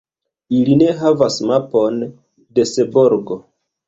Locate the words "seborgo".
2.71-3.39